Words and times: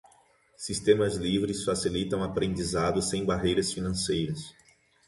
Sistemas 0.57 1.15
livres 1.15 1.63
facilitam 1.63 2.23
aprendizado 2.23 3.03
sem 3.03 3.23
barreiras 3.23 3.71
financeiras. 3.71 4.51